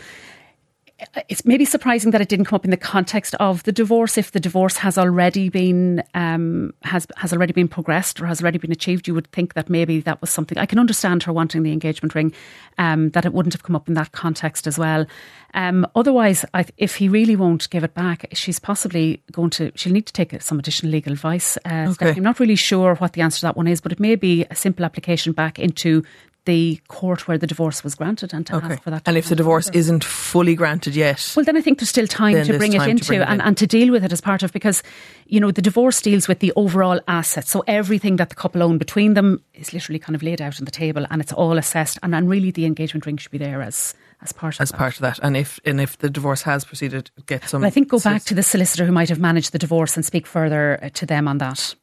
it's 1.28 1.44
maybe 1.44 1.64
surprising 1.64 2.10
that 2.10 2.20
it 2.20 2.28
didn't 2.28 2.46
come 2.46 2.56
up 2.56 2.64
in 2.64 2.70
the 2.70 2.76
context 2.76 3.34
of 3.36 3.62
the 3.64 3.72
divorce. 3.72 4.18
If 4.18 4.32
the 4.32 4.40
divorce 4.40 4.76
has 4.78 4.98
already 4.98 5.48
been 5.48 6.02
um, 6.14 6.72
has 6.82 7.06
has 7.16 7.32
already 7.32 7.52
been 7.52 7.68
progressed 7.68 8.20
or 8.20 8.26
has 8.26 8.42
already 8.42 8.58
been 8.58 8.72
achieved, 8.72 9.08
you 9.08 9.14
would 9.14 9.30
think 9.32 9.54
that 9.54 9.70
maybe 9.70 10.00
that 10.00 10.20
was 10.20 10.30
something. 10.30 10.58
I 10.58 10.66
can 10.66 10.78
understand 10.78 11.22
her 11.24 11.32
wanting 11.32 11.62
the 11.62 11.72
engagement 11.72 12.14
ring, 12.14 12.32
um, 12.78 13.10
that 13.10 13.24
it 13.24 13.32
wouldn't 13.32 13.54
have 13.54 13.62
come 13.62 13.76
up 13.76 13.88
in 13.88 13.94
that 13.94 14.12
context 14.12 14.66
as 14.66 14.78
well. 14.78 15.06
Um, 15.54 15.86
otherwise, 15.94 16.44
I, 16.54 16.66
if 16.76 16.96
he 16.96 17.08
really 17.08 17.36
won't 17.36 17.68
give 17.70 17.82
it 17.82 17.94
back, 17.94 18.26
she's 18.32 18.58
possibly 18.58 19.22
going 19.32 19.50
to. 19.50 19.72
She'll 19.74 19.92
need 19.92 20.06
to 20.06 20.12
take 20.12 20.40
some 20.42 20.58
additional 20.58 20.92
legal 20.92 21.12
advice. 21.12 21.58
Uh, 21.64 21.92
okay. 22.00 22.10
I'm 22.10 22.22
not 22.22 22.40
really 22.40 22.56
sure 22.56 22.94
what 22.96 23.14
the 23.14 23.22
answer 23.22 23.40
to 23.40 23.46
that 23.46 23.56
one 23.56 23.66
is, 23.66 23.80
but 23.80 23.92
it 23.92 24.00
may 24.00 24.16
be 24.16 24.44
a 24.50 24.54
simple 24.54 24.84
application 24.84 25.32
back 25.32 25.58
into 25.58 26.04
the 26.50 26.80
court 26.88 27.28
where 27.28 27.38
the 27.38 27.46
divorce 27.46 27.84
was 27.84 27.94
granted 27.94 28.34
and 28.34 28.44
to 28.44 28.56
okay. 28.56 28.74
ask 28.74 28.82
for 28.82 28.90
that. 28.90 29.02
And 29.06 29.16
if 29.16 29.28
the 29.28 29.36
divorce 29.36 29.66
further. 29.66 29.78
isn't 29.78 30.04
fully 30.04 30.56
granted 30.56 30.96
yet, 30.96 31.32
well, 31.36 31.44
then 31.44 31.56
I 31.56 31.60
think 31.60 31.78
there's 31.78 31.90
still 31.90 32.08
time 32.08 32.44
to 32.44 32.58
bring 32.58 32.72
time 32.72 32.88
it 32.88 32.90
into 32.90 33.06
bring 33.06 33.20
it 33.20 33.28
and, 33.28 33.40
in. 33.40 33.46
and 33.46 33.56
to 33.56 33.68
deal 33.68 33.92
with 33.92 34.04
it 34.04 34.12
as 34.12 34.20
part 34.20 34.42
of 34.42 34.52
because 34.52 34.82
you 35.26 35.38
know 35.38 35.52
the 35.52 35.62
divorce 35.62 36.02
deals 36.02 36.26
with 36.26 36.40
the 36.40 36.52
overall 36.56 37.00
assets, 37.06 37.50
so 37.50 37.62
everything 37.68 38.16
that 38.16 38.30
the 38.30 38.34
couple 38.34 38.64
own 38.64 38.78
between 38.78 39.14
them 39.14 39.40
is 39.54 39.72
literally 39.72 40.00
kind 40.00 40.16
of 40.16 40.24
laid 40.24 40.42
out 40.42 40.58
on 40.58 40.64
the 40.64 40.72
table 40.72 41.06
and 41.08 41.22
it's 41.22 41.32
all 41.32 41.56
assessed, 41.56 41.98
and, 42.02 42.14
and 42.14 42.28
really 42.28 42.50
the 42.50 42.66
engagement 42.66 43.06
ring 43.06 43.16
should 43.16 43.30
be 43.30 43.38
there 43.38 43.62
as 43.62 43.94
as 44.22 44.32
part 44.32 44.56
of 44.56 44.60
as 44.60 44.70
that. 44.70 44.76
part 44.76 44.94
of 44.94 45.00
that. 45.02 45.20
And 45.22 45.36
if 45.36 45.60
and 45.64 45.80
if 45.80 45.98
the 45.98 46.10
divorce 46.10 46.42
has 46.42 46.64
proceeded, 46.64 47.12
get 47.26 47.48
some. 47.48 47.60
Well, 47.60 47.68
I 47.68 47.70
think 47.70 47.88
go 47.88 48.00
back 48.00 48.24
to 48.24 48.34
the 48.34 48.42
solicitor 48.42 48.84
who 48.86 48.92
might 48.92 49.08
have 49.08 49.20
managed 49.20 49.52
the 49.52 49.58
divorce 49.58 49.96
and 49.96 50.04
speak 50.04 50.26
further 50.26 50.80
uh, 50.82 50.88
to 50.94 51.06
them 51.06 51.28
on 51.28 51.38
that. 51.38 51.76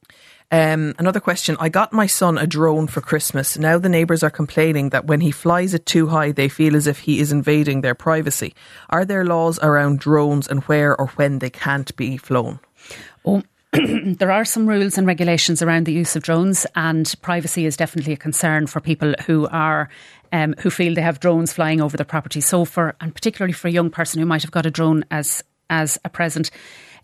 Um, 0.50 0.96
another 0.98 1.20
question. 1.20 1.58
I 1.60 1.68
got 1.68 1.92
my 1.92 2.08
son 2.08 2.38
a 2.38 2.48
drone 2.48 2.88
for 2.88 3.02
Christmas. 3.02 3.58
Now 3.58 3.78
the 3.78 3.90
neighbours 3.90 4.24
are 4.24 4.30
complaining 4.30 4.90
that 4.90 5.06
when 5.06 5.20
he 5.20 5.32
flies 5.32 5.74
it 5.74 5.86
too 5.86 6.08
high, 6.08 6.32
they 6.32 6.48
feel 6.48 6.76
as 6.76 6.88
if 6.88 7.00
he 7.00 7.20
is 7.20 7.34
invading 7.34 7.82
their 7.82 7.96
privacy. 7.96 8.56
Are 8.90 9.04
there 9.04 9.26
laws 9.26 9.60
around 9.60 10.00
drones 10.00 10.48
and 10.48 10.64
where 10.64 11.00
or 11.00 11.08
when 11.08 11.40
they 11.40 11.50
can't 11.50 11.94
be 11.98 12.16
flown? 12.16 12.60
Oh, 13.26 13.44
there 13.74 14.32
are 14.32 14.46
some 14.46 14.68
rules 14.68 14.98
and 14.98 15.06
regulations 15.06 15.62
around 15.62 15.86
the 15.86 15.94
use 15.94 16.16
of 16.16 16.24
drones, 16.24 16.66
and 16.76 17.14
privacy 17.22 17.66
is 17.66 17.76
definitely 17.76 18.14
a 18.14 18.18
concern 18.18 18.68
for 18.68 18.80
people 18.80 19.14
who 19.26 19.48
are 19.48 19.90
um, 20.32 20.56
who 20.60 20.70
feel 20.70 20.94
they 20.94 21.02
have 21.02 21.20
drones 21.20 21.54
flying 21.54 21.82
over 21.82 21.98
their 21.98 22.06
property. 22.06 22.40
So, 22.40 22.64
for 22.64 22.96
and 23.02 23.14
particularly 23.14 23.54
for 23.54 23.68
a 23.68 23.72
young 23.72 23.90
person 23.90 24.22
who 24.22 24.26
might 24.26 24.44
have 24.44 24.52
got 24.52 24.66
a 24.66 24.72
drone 24.72 25.04
as 25.12 25.44
as 25.70 26.00
a 26.06 26.10
present, 26.10 26.50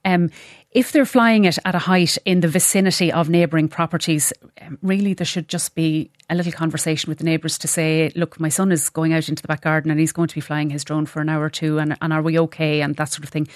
um, 0.06 0.30
if 0.74 0.92
they're 0.92 1.06
flying 1.06 1.46
it 1.46 1.58
at 1.66 1.76
a 1.76 1.80
height 1.80 2.18
in 2.26 2.42
the 2.42 2.48
vicinity 2.48 3.12
of 3.12 3.30
neighbouring 3.30 3.68
properties, 3.68 4.34
um, 4.62 4.78
really 4.82 5.14
there 5.14 5.26
should 5.26 5.48
just 5.48 5.76
be 5.76 6.10
a 6.30 6.36
little 6.36 6.52
conversation 6.52 7.10
with 7.10 7.18
the 7.18 7.24
neighbours 7.24 7.58
to 7.60 7.68
say, 7.68 8.12
look, 8.16 8.40
my 8.40 8.50
son 8.50 8.72
is 8.72 8.90
going 8.90 9.14
out 9.14 9.30
into 9.30 9.42
the 9.42 9.48
back 9.48 9.62
garden 9.62 9.92
and 9.92 10.00
he's 10.00 10.12
going 10.12 10.28
to 10.28 10.36
be 10.36 10.42
flying 10.42 10.70
his 10.70 10.84
drone 10.84 11.06
for 11.06 11.22
an 11.22 11.30
hour 11.30 11.44
or 11.44 11.50
two, 11.50 11.80
and, 11.80 11.98
and 12.02 12.14
are 12.14 12.22
we 12.22 12.40
okay? 12.40 12.82
And 12.82 12.96
that 12.96 13.10
sort 13.10 13.24
of 13.24 13.30
thing. 13.30 13.48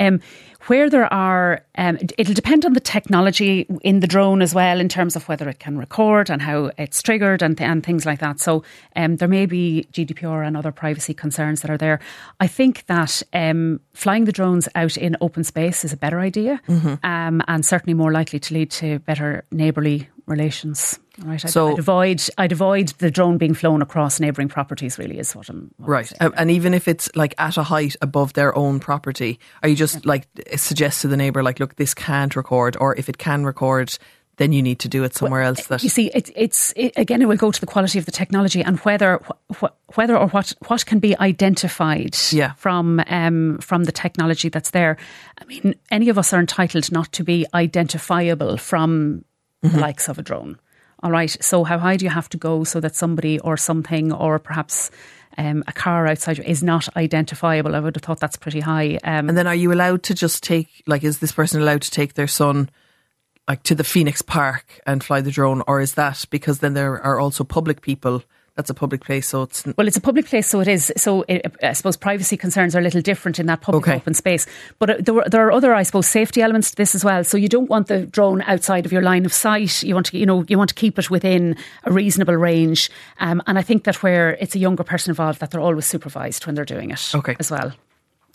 Um, 0.00 0.20
where 0.66 0.90
there 0.90 1.10
are, 1.12 1.64
um, 1.76 1.98
it'll 2.18 2.34
depend 2.34 2.66
on 2.66 2.72
the 2.72 2.80
technology 2.80 3.66
in 3.82 4.00
the 4.00 4.06
drone 4.06 4.42
as 4.42 4.54
well, 4.54 4.80
in 4.80 4.88
terms 4.88 5.16
of 5.16 5.26
whether 5.28 5.48
it 5.48 5.60
can 5.60 5.78
record 5.78 6.30
and 6.30 6.42
how 6.42 6.70
it's 6.76 7.00
triggered 7.00 7.42
and, 7.42 7.60
and 7.60 7.84
things 7.84 8.04
like 8.04 8.18
that. 8.18 8.40
So 8.40 8.64
um, 8.96 9.16
there 9.16 9.28
may 9.28 9.46
be 9.46 9.86
GDPR 9.92 10.46
and 10.46 10.56
other 10.56 10.72
privacy 10.72 11.14
concerns 11.14 11.62
that 11.62 11.70
are 11.70 11.78
there. 11.78 12.00
I 12.40 12.48
think 12.48 12.86
that 12.86 13.22
um, 13.32 13.80
flying 13.94 14.24
the 14.24 14.32
drones 14.32 14.68
out 14.74 14.96
in 14.96 15.16
open 15.20 15.44
space 15.44 15.84
is 15.84 15.92
a 15.92 15.96
better 15.96 16.20
idea 16.20 16.60
mm-hmm. 16.68 16.94
Um, 17.02 17.42
and 17.48 17.64
certainly 17.64 17.94
more 17.94 18.12
likely 18.12 18.38
to 18.38 18.54
lead 18.54 18.70
to 18.72 18.98
better 19.00 19.44
neighbourly 19.50 20.08
relations. 20.28 20.98
Right. 21.18 21.44
I'd, 21.44 21.50
so 21.50 21.72
I'd 21.72 21.78
avoid 21.78 22.22
I'd 22.38 22.52
avoid 22.52 22.88
the 22.98 23.10
drone 23.10 23.38
being 23.38 23.54
flown 23.54 23.82
across 23.82 24.20
neighbouring 24.20 24.48
properties. 24.48 24.98
Really, 24.98 25.18
is 25.18 25.34
what 25.34 25.48
I'm 25.48 25.72
what 25.78 25.88
right. 25.88 26.12
I'm 26.20 26.32
and 26.36 26.50
even 26.50 26.74
if 26.74 26.86
it's 26.86 27.10
like 27.16 27.34
at 27.38 27.56
a 27.56 27.62
height 27.62 27.96
above 28.00 28.34
their 28.34 28.56
own 28.56 28.78
property, 28.80 29.40
are 29.62 29.68
you 29.68 29.76
just 29.76 29.96
yeah. 29.96 30.00
like 30.04 30.28
suggest 30.56 31.02
to 31.02 31.08
the 31.08 31.16
neighbour 31.16 31.42
like, 31.42 31.58
look, 31.58 31.76
this 31.76 31.94
can't 31.94 32.36
record, 32.36 32.76
or 32.80 32.94
if 32.96 33.08
it 33.08 33.18
can 33.18 33.44
record, 33.44 33.98
then 34.38 34.52
you 34.52 34.62
need 34.62 34.78
to 34.78 34.88
do 34.88 35.04
it 35.04 35.14
somewhere 35.14 35.42
well, 35.42 35.50
else. 35.50 35.66
That 35.66 35.82
you 35.82 35.88
see, 35.88 36.10
it, 36.14 36.30
it's 36.34 36.72
it, 36.76 36.92
again, 36.96 37.20
it 37.20 37.26
will 37.26 37.36
go 37.36 37.50
to 37.50 37.60
the 37.60 37.66
quality 37.66 37.98
of 37.98 38.06
the 38.06 38.12
technology 38.12 38.62
and 38.62 38.78
whether 38.80 39.20
wh- 39.60 39.96
whether 39.96 40.16
or 40.16 40.28
what 40.28 40.54
what 40.68 40.86
can 40.86 41.00
be 41.00 41.18
identified 41.18 42.16
yeah. 42.30 42.52
from 42.54 43.02
um, 43.08 43.58
from 43.58 43.84
the 43.84 43.92
technology 43.92 44.48
that's 44.48 44.70
there. 44.70 44.96
I 45.40 45.44
mean, 45.44 45.74
any 45.90 46.08
of 46.08 46.16
us 46.16 46.32
are 46.32 46.40
entitled 46.40 46.90
not 46.90 47.12
to 47.12 47.24
be 47.24 47.46
identifiable 47.52 48.56
from 48.56 49.24
mm-hmm. 49.62 49.74
the 49.74 49.80
likes 49.80 50.08
of 50.08 50.18
a 50.18 50.22
drone. 50.22 50.58
All 51.02 51.10
right. 51.10 51.36
So 51.40 51.64
how 51.64 51.78
high 51.78 51.96
do 51.96 52.04
you 52.04 52.10
have 52.10 52.28
to 52.30 52.36
go 52.36 52.64
so 52.64 52.80
that 52.80 52.96
somebody 52.96 53.38
or 53.40 53.56
something 53.56 54.12
or 54.12 54.38
perhaps 54.38 54.90
um, 55.36 55.62
a 55.68 55.72
car 55.72 56.06
outside 56.06 56.40
is 56.40 56.62
not 56.62 56.94
identifiable? 56.96 57.76
I 57.76 57.80
would 57.80 57.94
have 57.94 58.02
thought 58.02 58.20
that's 58.20 58.36
pretty 58.36 58.60
high. 58.60 58.98
Um, 59.04 59.28
and 59.28 59.38
then 59.38 59.46
are 59.46 59.54
you 59.54 59.72
allowed 59.72 60.02
to 60.04 60.14
just 60.14 60.42
take, 60.42 60.82
like, 60.86 61.04
is 61.04 61.20
this 61.20 61.32
person 61.32 61.62
allowed 61.62 61.82
to 61.82 61.90
take 61.90 62.14
their 62.14 62.26
son? 62.26 62.68
Like 63.46 63.62
to 63.62 63.74
the 63.74 63.84
Phoenix 63.84 64.20
Park 64.20 64.78
and 64.86 65.02
fly 65.02 65.22
the 65.22 65.30
drone, 65.30 65.62
or 65.66 65.80
is 65.80 65.94
that 65.94 66.26
because 66.28 66.58
then 66.58 66.74
there 66.74 67.00
are 67.00 67.18
also 67.18 67.44
public 67.44 67.80
people 67.80 68.22
that's 68.58 68.70
a 68.70 68.74
public 68.74 69.04
place, 69.04 69.28
so 69.28 69.42
it's 69.42 69.64
well, 69.64 69.86
it's 69.86 69.96
a 69.96 70.00
public 70.00 70.26
place, 70.26 70.48
so 70.48 70.58
it 70.58 70.66
is. 70.66 70.92
So 70.96 71.24
it, 71.28 71.46
I 71.62 71.72
suppose 71.74 71.96
privacy 71.96 72.36
concerns 72.36 72.74
are 72.74 72.80
a 72.80 72.82
little 72.82 73.00
different 73.00 73.38
in 73.38 73.46
that 73.46 73.60
public 73.60 73.86
okay. 73.86 73.96
open 73.96 74.14
space. 74.14 74.46
But 74.80 74.90
uh, 74.90 74.96
there, 74.98 75.22
there 75.30 75.46
are 75.46 75.52
other, 75.52 75.72
I 75.72 75.84
suppose, 75.84 76.08
safety 76.08 76.42
elements 76.42 76.70
to 76.70 76.76
this 76.76 76.92
as 76.96 77.04
well. 77.04 77.22
So 77.22 77.36
you 77.36 77.48
don't 77.48 77.70
want 77.70 77.86
the 77.86 78.04
drone 78.04 78.42
outside 78.42 78.84
of 78.84 78.90
your 78.90 79.00
line 79.00 79.24
of 79.24 79.32
sight. 79.32 79.84
You 79.84 79.94
want 79.94 80.06
to, 80.06 80.18
you 80.18 80.26
know, 80.26 80.44
you 80.48 80.58
want 80.58 80.70
to 80.70 80.74
keep 80.74 80.98
it 80.98 81.08
within 81.08 81.56
a 81.84 81.92
reasonable 81.92 82.34
range. 82.34 82.90
Um, 83.20 83.40
and 83.46 83.60
I 83.60 83.62
think 83.62 83.84
that 83.84 84.02
where 84.02 84.32
it's 84.40 84.56
a 84.56 84.58
younger 84.58 84.82
person 84.82 85.12
involved, 85.12 85.38
that 85.38 85.52
they're 85.52 85.60
always 85.60 85.86
supervised 85.86 86.44
when 86.44 86.56
they're 86.56 86.64
doing 86.64 86.90
it. 86.90 87.14
Okay. 87.14 87.36
as 87.38 87.52
well. 87.52 87.72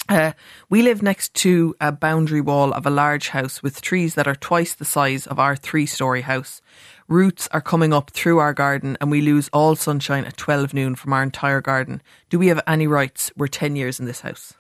Uh, 0.10 0.34
we 0.70 0.82
live 0.82 1.02
next 1.02 1.34
to 1.34 1.76
a 1.80 1.92
boundary 1.92 2.42
wall 2.42 2.74
of 2.74 2.86
a 2.86 2.90
large 2.90 3.30
house 3.30 3.64
with 3.64 3.82
trees 3.82 4.16
that 4.16 4.28
are 4.28 4.36
twice 4.36 4.74
the 4.74 4.86
size 4.86 5.26
of 5.26 5.40
our 5.40 5.56
three 5.56 5.86
story 5.86 6.22
house. 6.22 6.62
Roots 7.08 7.48
are 7.52 7.62
coming 7.62 7.94
up 7.94 8.12
through 8.12 8.40
our 8.40 8.54
garden 8.54 8.98
and 9.00 9.10
we 9.10 9.22
lose 9.22 9.50
all 9.54 9.76
sunshine 9.76 10.26
at 10.26 10.36
12 10.36 10.74
noon 10.74 10.96
from 10.96 11.14
our 11.14 11.24
entire 11.24 11.62
garden. 11.62 12.02
Do 12.30 12.38
we 12.38 12.48
have 12.48 12.62
any 12.68 12.86
rights? 12.86 13.32
We're 13.38 13.48
10 13.48 13.78
years 13.78 14.00
in 14.00 14.06
this 14.06 14.22
house. 14.22 14.54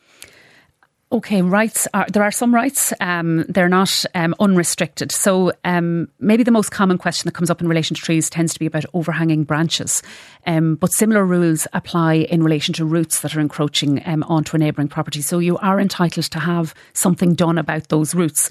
Okay, 1.13 1.43
rights 1.43 1.87
are 1.93 2.07
there 2.11 2.23
are 2.23 2.31
some 2.31 2.55
rights. 2.55 2.91
Um, 2.99 3.45
they're 3.47 3.69
not 3.69 4.03
um, 4.15 4.33
unrestricted. 4.39 5.11
So 5.11 5.51
um, 5.63 6.09
maybe 6.19 6.41
the 6.41 6.49
most 6.49 6.71
common 6.71 6.97
question 6.97 7.27
that 7.27 7.35
comes 7.35 7.51
up 7.51 7.61
in 7.61 7.67
relation 7.67 7.95
to 7.95 8.01
trees 8.01 8.31
tends 8.31 8.51
to 8.53 8.59
be 8.59 8.65
about 8.65 8.85
overhanging 8.95 9.43
branches, 9.43 10.01
um, 10.47 10.73
but 10.73 10.91
similar 10.91 11.23
rules 11.23 11.67
apply 11.73 12.15
in 12.15 12.41
relation 12.41 12.73
to 12.73 12.83
roots 12.83 13.21
that 13.21 13.35
are 13.35 13.39
encroaching 13.39 14.01
um, 14.07 14.23
onto 14.23 14.55
a 14.55 14.59
neighbouring 14.59 14.87
property. 14.87 15.21
So 15.21 15.37
you 15.37 15.55
are 15.59 15.79
entitled 15.79 16.25
to 16.31 16.39
have 16.39 16.73
something 16.93 17.35
done 17.35 17.59
about 17.59 17.89
those 17.89 18.15
roots. 18.15 18.49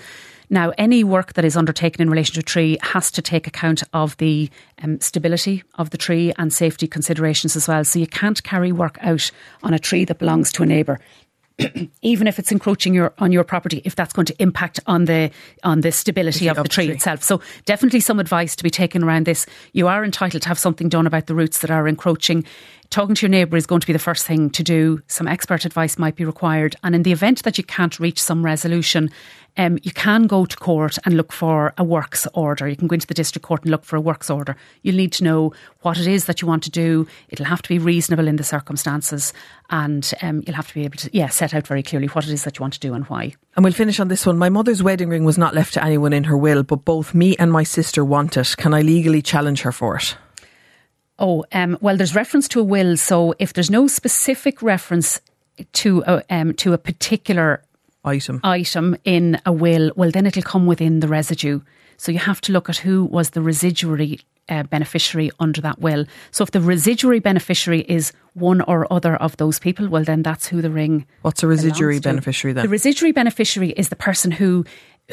Now, 0.49 0.73
any 0.79 1.03
work 1.03 1.33
that 1.33 1.45
is 1.45 1.57
undertaken 1.57 2.01
in 2.01 2.11
relation 2.11 2.35
to 2.35 2.41
a 2.41 2.45
tree 2.45 2.79
has 2.83 3.11
to 3.13 3.23
take 3.23 3.49
account 3.49 3.83
of 3.93 4.17
the 4.19 4.49
um, 4.85 5.01
stability 5.01 5.65
of 5.79 5.91
the 5.91 5.99
tree 5.99 6.33
and 6.39 6.53
safety 6.53 6.87
considerations 6.87 7.57
as 7.57 7.67
well. 7.67 7.85
So 7.85 7.99
you 7.99 8.07
can't 8.07 8.41
carry 8.45 8.71
work 8.71 8.99
out 9.01 9.33
on 9.65 9.75
a 9.75 9.81
tree 9.81 10.05
that 10.05 10.19
belongs 10.19 10.53
to 10.53 10.63
a 10.63 10.67
neighbour. 10.67 11.01
even 12.03 12.27
if 12.27 12.39
it's 12.39 12.53
encroaching 12.53 12.95
your, 12.95 13.13
on 13.19 13.33
your 13.33 13.45
property, 13.45 13.83
if 13.85 13.95
that's 13.95 14.13
going 14.13 14.27
to 14.27 14.43
impact 14.43 14.81
on 14.87 15.05
the 15.05 15.31
on 15.65 15.81
the 15.81 15.93
stability 15.93 16.49
of, 16.49 16.57
the 16.57 16.65
tree, 16.65 16.87
tree 16.87 16.95
itself. 16.95 17.23
So 17.23 17.41
definitely 17.65 18.01
some 18.01 18.19
advice 18.19 18.57
to 18.57 18.65
be 18.65 18.71
taken 18.71 19.03
around 19.03 19.27
this. 19.27 19.47
You 19.73 19.89
are 19.89 20.05
entitled 20.05 20.43
to 20.43 20.49
have 20.49 20.59
something 20.59 20.89
done 20.89 21.07
about 21.07 21.27
the 21.27 21.35
roots 21.35 21.61
that 21.61 21.71
are 21.71 21.87
encroaching 21.89 22.45
talking 22.93 23.15
to 23.15 23.23
your 23.23 23.31
neighbour 23.31 23.57
is 23.57 23.67
going 23.67 23.81
to 23.81 23.87
be 23.87 23.93
the 23.93 23.99
first 23.99 24.27
thing 24.27 24.51
to 24.51 24.63
do. 24.63 25.03
Some 25.09 25.27
expert 25.27 25.65
advice 25.65 25.99
might 25.99 26.15
be 26.15 26.25
required. 26.25 26.77
And 26.85 26.95
in 26.95 27.03
the 27.03 27.13
event 27.13 27.43
that 27.43 27.59
you 27.59 27.65
can't 27.65 27.99
reach 27.99 28.21
some 28.21 28.45
resolution, 28.45 29.11
um, 29.57 29.79
you 29.83 29.93
can 29.93 30.27
go 30.27 30.45
to 30.45 30.57
court 30.57 30.99
and 31.05 31.17
look 31.17 31.33
for 31.33 31.75
a 31.77 31.85
works 31.85 32.27
order. 32.35 32.69
You 32.69 32.77
can 32.77 32.89
go 32.89 32.95
into 32.95 33.07
the 33.07 33.15
district 33.15 33.47
court 33.47 33.63
and 33.63 33.71
look 33.71 33.85
for 33.85 33.97
a 33.97 34.01
works 34.01 34.31
order. 34.31 34.57
You'll 34.83 34.97
need 34.97 35.13
to 35.15 35.25
know 35.25 35.53
what 35.81 35.99
it 35.99 36.07
is 36.07 36.27
that 36.27 36.41
you 36.41 36.49
want 36.49 36.63
to 36.65 36.71
do. 36.71 37.07
It'll 37.29 37.47
have 37.47 37.63
to 37.63 37.69
be 37.69 37.79
reasonable 37.79 38.29
in 38.29 38.37
the 38.37 38.45
circumstances, 38.45 39.33
and 39.71 40.11
um, 40.23 40.43
you'll 40.47 40.57
have 40.57 40.69
to 40.69 40.75
be 40.75 40.85
able 40.85 40.97
to, 40.99 41.11
yeah, 41.13 41.29
set 41.29 41.55
out 41.55 41.67
very 41.67 41.83
clearly 41.83 42.07
what 42.09 42.27
it 42.27 42.33
is 42.33 42.45
that 42.45 42.59
you 42.59 42.63
want 42.63 42.75
to 42.75 42.81
do 42.81 42.95
and 42.95 43.05
why. 43.07 43.35
And 43.57 43.65
we'll 43.65 43.75
finish 43.75 44.01
on 44.01 44.09
this 44.09 44.25
one. 44.25 44.39
My 44.39 44.49
mother's 44.49 44.83
wedding 44.83 45.09
ring 45.09 45.25
was 45.25 45.37
not 45.37 45.55
left 45.55 45.75
to 45.75 45.85
anyone 45.85 46.13
in 46.13 46.25
her 46.25 46.37
will, 46.37 46.63
but 46.63 46.85
both 46.85 47.15
me 47.15 47.37
and 47.39 47.53
my 47.53 47.63
sister 47.63 48.05
want 48.05 48.37
it. 48.37 48.55
Can 48.57 48.73
I 48.73 48.81
legally 48.81 49.21
challenge 49.23 49.63
her 49.63 49.73
for 49.73 49.97
it? 49.97 50.17
Oh, 51.23 51.45
um, 51.53 51.79
well, 51.81 51.97
there's 51.97 52.17
reference 52.17 52.49
to 52.49 52.61
a 52.61 52.65
will. 52.65 52.97
So 52.97 53.35
if 53.39 53.53
there's 53.53 53.71
no 53.71 53.87
specific 53.87 54.61
reference 54.61 55.21
to 55.75 56.03
a, 56.07 56.23
um, 56.29 56.53
to 56.55 56.73
a 56.73 56.79
particular 56.79 57.63
item 58.05 58.41
item 58.43 58.97
in 59.05 59.41
a 59.47 59.53
will, 59.53 59.93
well, 59.95 60.11
then 60.11 60.27
it'll 60.27 60.43
come 60.43 60.67
within 60.67 60.99
the 60.99 61.09
residue. 61.09 61.61
So 61.97 62.11
you 62.11 62.19
have 62.19 62.41
to 62.43 62.53
look 62.53 62.69
at 62.69 62.79
who 62.79 63.05
was 63.05 63.31
the 63.31 63.41
residuary 63.41 64.21
uh, 64.49 64.65
beneficiary 64.65 65.31
under 65.39 65.61
that 65.61 65.79
will. 65.79 66.05
So 66.33 66.43
if 66.43 66.51
the 66.51 66.61
residuary 66.61 67.21
beneficiary 67.21 67.83
is 67.83 68.13
one 68.35 68.61
or 68.63 68.93
other 68.93 69.17
of 69.17 69.37
those 69.37 69.61
people, 69.61 69.89
well, 69.89 70.03
then 70.03 70.23
that's 70.23 70.49
who 70.49 70.61
the 70.61 70.71
ring. 70.71 71.07
What's 71.23 71.43
a 71.43 71.47
residuary 71.47 72.01
beneficiary 72.01 72.53
then? 72.53 72.65
The 72.65 72.69
residuary 72.69 73.13
beneficiary 73.13 73.71
is 73.71 73.89
the 73.89 73.97
person 73.97 74.33
who 74.33 74.65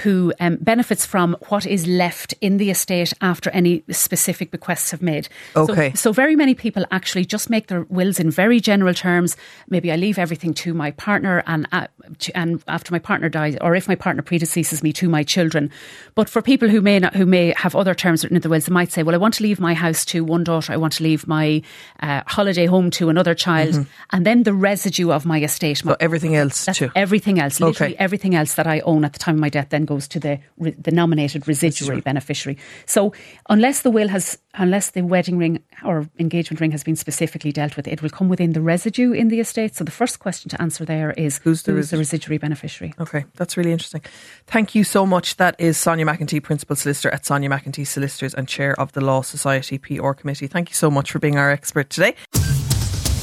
who 0.01 0.33
um, 0.39 0.57
benefits 0.57 1.05
from 1.05 1.35
what 1.49 1.65
is 1.65 1.87
left 1.87 2.33
in 2.41 2.57
the 2.57 2.69
estate 2.69 3.13
after 3.21 3.49
any 3.51 3.83
specific 3.89 4.51
bequests 4.51 4.91
have 4.91 5.01
made. 5.01 5.29
Okay. 5.55 5.91
So, 5.91 6.09
so, 6.09 6.13
very 6.13 6.35
many 6.35 6.55
people 6.55 6.85
actually 6.91 7.25
just 7.25 7.49
make 7.49 7.67
their 7.67 7.83
wills 7.83 8.19
in 8.19 8.31
very 8.31 8.59
general 8.59 8.93
terms. 8.93 9.37
Maybe 9.69 9.91
I 9.91 9.95
leave 9.95 10.17
everything 10.17 10.53
to 10.55 10.73
my 10.73 10.91
partner, 10.91 11.43
and 11.45 11.67
uh, 11.71 11.87
to, 12.19 12.37
and 12.37 12.63
after 12.67 12.91
my 12.93 12.99
partner 12.99 13.29
dies, 13.29 13.57
or 13.61 13.75
if 13.75 13.87
my 13.87 13.95
partner 13.95 14.23
predeceases 14.23 14.83
me, 14.83 14.93
to 14.93 15.09
my 15.09 15.23
children. 15.23 15.71
But 16.15 16.29
for 16.29 16.41
people 16.41 16.67
who 16.67 16.81
may 16.81 16.99
not, 16.99 17.15
who 17.15 17.25
may 17.25 17.53
have 17.57 17.75
other 17.75 17.93
terms 17.93 18.23
written 18.23 18.37
in 18.37 18.41
the 18.41 18.49
wills, 18.49 18.65
they 18.65 18.73
might 18.73 18.91
say, 18.91 19.03
"Well, 19.03 19.15
I 19.15 19.19
want 19.19 19.35
to 19.35 19.43
leave 19.43 19.59
my 19.59 19.73
house 19.73 20.05
to 20.05 20.23
one 20.23 20.43
daughter. 20.43 20.73
I 20.73 20.77
want 20.77 20.93
to 20.93 21.03
leave 21.03 21.27
my 21.27 21.61
uh, 22.01 22.21
holiday 22.25 22.65
home 22.65 22.89
to 22.91 23.09
another 23.09 23.35
child, 23.35 23.75
mm-hmm. 23.75 23.83
and 24.11 24.25
then 24.25 24.43
the 24.43 24.53
residue 24.53 25.11
of 25.11 25.25
my 25.25 25.41
estate, 25.41 25.77
so 25.77 25.95
everything 25.99 26.35
else 26.35 26.65
too, 26.65 26.91
everything 26.95 27.39
else, 27.39 27.59
literally 27.59 27.93
okay. 27.93 28.03
everything 28.03 28.35
else 28.35 28.55
that 28.55 28.67
I 28.67 28.79
own 28.81 29.05
at 29.05 29.13
the 29.13 29.19
time 29.19 29.35
of 29.35 29.41
my 29.41 29.49
death, 29.49 29.69
then 29.69 29.85
goes 29.89 30.07
to 30.07 30.19
the 30.19 30.39
the 30.85 30.91
nominated 30.91 31.47
residuary 31.47 32.01
beneficiary. 32.01 32.57
So 32.85 33.11
unless 33.49 33.81
the 33.81 33.91
will 33.97 34.09
has, 34.09 34.37
unless 34.53 34.91
the 34.91 35.01
wedding 35.01 35.37
ring 35.39 35.63
or 35.83 36.07
engagement 36.19 36.61
ring 36.61 36.71
has 36.71 36.83
been 36.83 36.95
specifically 36.95 37.51
dealt 37.51 37.75
with, 37.75 37.87
it 37.87 38.01
will 38.03 38.11
come 38.17 38.29
within 38.29 38.53
the 38.53 38.61
residue 38.61 39.11
in 39.11 39.29
the 39.29 39.39
estate. 39.39 39.75
So 39.75 39.83
the 39.83 39.97
first 40.01 40.19
question 40.19 40.49
to 40.49 40.61
answer 40.61 40.85
there 40.85 41.11
is 41.25 41.39
who's 41.43 41.63
the, 41.63 41.71
who's 41.71 41.89
the 41.89 41.97
residuary 41.97 42.37
beneficiary? 42.37 42.93
Okay, 42.99 43.25
that's 43.35 43.57
really 43.57 43.71
interesting. 43.71 44.03
Thank 44.45 44.75
you 44.75 44.83
so 44.83 45.05
much. 45.05 45.37
That 45.37 45.55
is 45.57 45.77
Sonia 45.77 46.05
McEntee, 46.05 46.43
Principal 46.43 46.75
Solicitor 46.75 47.09
at 47.09 47.25
Sonia 47.25 47.49
McEntee 47.49 47.87
Solicitors 47.87 48.35
and 48.35 48.47
Chair 48.47 48.79
of 48.79 48.91
the 48.91 49.01
Law 49.01 49.21
Society 49.23 49.79
PR 49.79 50.11
Committee. 50.11 50.47
Thank 50.47 50.69
you 50.69 50.75
so 50.75 50.91
much 50.91 51.11
for 51.11 51.19
being 51.19 51.37
our 51.37 51.49
expert 51.49 51.89
today. 51.89 52.13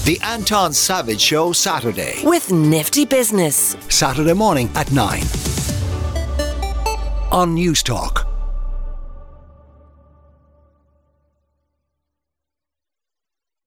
The 0.04 0.18
Anton 0.22 0.72
Savage 0.72 1.20
Show 1.20 1.52
Saturday. 1.52 2.14
With 2.24 2.52
Nifty 2.52 3.04
Business. 3.04 3.76
Saturday 3.88 4.34
morning 4.34 4.68
at 4.74 4.90
9 4.92 5.45
on 7.32 7.56
Newstalk. 7.56 8.35